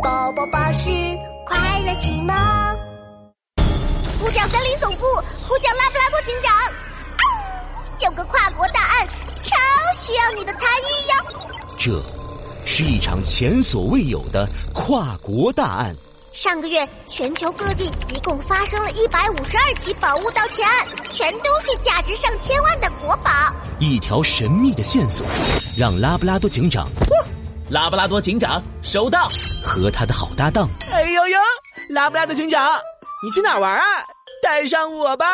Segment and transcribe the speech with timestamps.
[0.00, 0.88] 宝宝巴士
[1.44, 2.34] 快乐启蒙。
[4.18, 5.04] 呼叫森林总部，
[5.46, 6.50] 呼叫拉布拉多警长。
[8.00, 9.06] 有个跨国大案，
[9.42, 9.54] 超
[10.00, 11.46] 需要你的参与哟。
[11.78, 12.02] 这，
[12.64, 15.94] 是一场前所未有的跨国大案。
[16.32, 23.30] 上个月，全球各地一共发生了一百五十二起宝物盗窃案，全都是价值上千万的国宝。
[23.78, 25.26] 一条神秘的线索，
[25.76, 26.88] 让拉布拉多警长，
[27.72, 29.30] 拉布拉多警长收到，
[29.64, 31.38] 和他的好搭档，哎呦呦，
[31.88, 32.70] 拉布拉多警长，
[33.24, 33.82] 你去哪玩啊？
[34.42, 35.24] 带上我吧。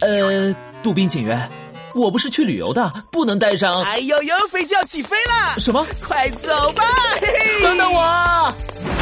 [0.00, 1.48] 呃，杜宾警员，
[1.94, 3.84] 我不是去旅游的，不能带上。
[3.84, 5.60] 哎呦呦，飞机要起飞了！
[5.60, 5.86] 什么？
[6.04, 6.82] 快走吧！
[7.20, 8.52] 嘿嘿，等等我。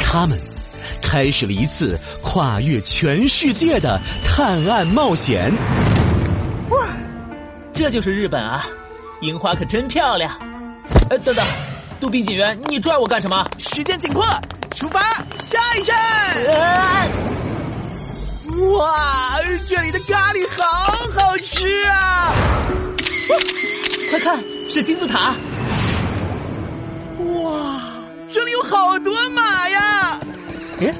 [0.02, 0.38] 他们。
[1.01, 5.51] 开始了一次跨越全世界的探案冒险。
[6.69, 6.87] 哇，
[7.73, 8.66] 这就是日本啊！
[9.23, 10.30] 樱花可真漂亮。
[11.09, 11.46] 呃，等等，
[12.05, 13.43] 杜宾警员，你拽我干什么？
[13.57, 14.23] 时间紧迫，
[14.75, 15.01] 出发，
[15.39, 15.97] 下一站。
[16.55, 17.09] 啊、
[18.77, 22.30] 哇，这里的咖喱好好吃啊！
[24.11, 24.38] 快看，
[24.69, 25.35] 是金字塔。
[27.43, 27.80] 哇，
[28.30, 30.21] 这里有好多马呀！
[30.83, 30.95] 哎，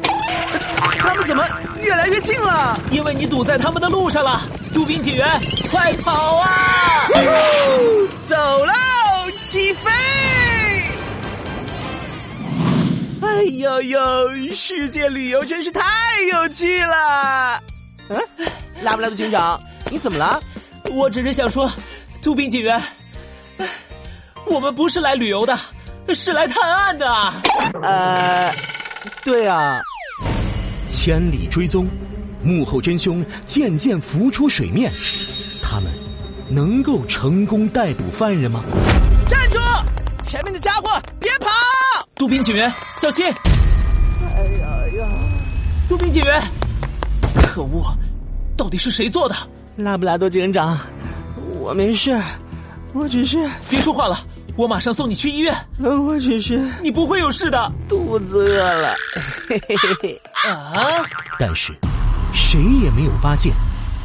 [0.99, 1.47] 他们怎么
[1.83, 2.81] 越来越近了？
[2.91, 4.41] 因为你堵在他们的路上了，
[4.73, 5.29] 杜宾警员，
[5.71, 7.09] 快跑啊！
[7.13, 7.21] 走
[13.59, 15.83] 呦呦，世界旅游真是太
[16.33, 17.63] 有趣了！
[18.09, 18.21] 嗯，
[18.83, 20.41] 拉布拉多警长，你怎么了？
[20.91, 21.71] 我只是想说，
[22.23, 22.81] 杜宾警员，
[24.47, 25.59] 我们不是来旅游的，
[26.15, 27.33] 是来探案的。
[27.83, 28.55] 呃。
[29.23, 29.81] 对啊，
[30.87, 31.87] 千里追踪，
[32.43, 34.91] 幕后真凶渐渐浮出水面。
[35.63, 35.93] 他们
[36.49, 38.65] 能够成功逮捕犯人吗？
[39.29, 39.59] 站住！
[40.23, 40.94] 前面的家伙！
[42.17, 43.27] 杜宾警员，小心！
[43.27, 45.09] 哎呀呀！
[45.89, 46.41] 杜宾警员，
[47.35, 47.85] 可恶！
[48.57, 49.35] 到底是谁做的？
[49.77, 50.79] 拉布拉多警长，
[51.59, 52.17] 我没事，
[52.93, 53.49] 我只是……
[53.69, 54.17] 别说话了。
[54.57, 55.53] 我马上送你去医院。
[55.81, 58.95] 我只是你不会有事的，肚子饿了。
[59.49, 61.05] 嘿嘿嘿嘿啊！
[61.41, 61.77] 但是
[62.33, 63.53] 谁也没有发现，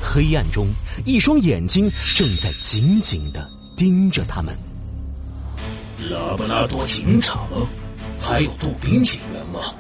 [0.02, 0.68] 黑暗中
[1.06, 3.48] 一双眼睛正在紧紧的
[3.78, 4.58] 盯着他们。
[6.10, 7.48] 拉布拉多警长，
[8.22, 9.74] 还有杜宾警员吗？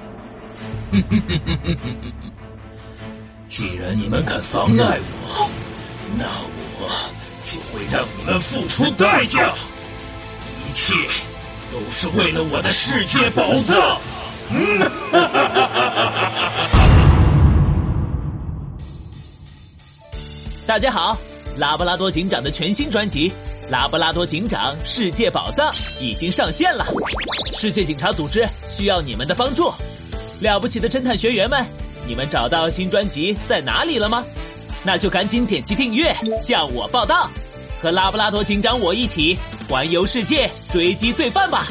[3.49, 5.49] 既然你们敢妨碍我，
[6.17, 6.25] 那
[6.79, 6.89] 我
[7.45, 9.53] 就会让你们付出代价。
[10.67, 10.93] 一切
[11.71, 13.99] 都是为了我的世界宝藏。
[20.65, 21.17] 大家好，
[21.57, 23.29] 拉布拉多警长的全新专辑
[23.69, 25.71] 《拉布拉多警长世界宝藏》
[26.01, 26.83] 已经上线了。
[27.55, 29.71] 世界警察组织需要你们的帮助。
[30.41, 31.63] 了不起的侦探学员们，
[32.07, 34.25] 你们找到新专辑在哪里了吗？
[34.83, 37.29] 那就赶紧点击订阅，向我报道。
[37.79, 39.37] 和拉布拉多警长我一起
[39.69, 41.67] 环游世界，追击罪犯吧！